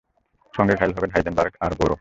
সঙ্গে 0.53 0.73
ঘায়েল 0.75 0.93
হবেন 0.97 1.11
হাইজেনবার্গ 1.11 1.53
আর 1.59 1.71
বোরও। 1.71 1.89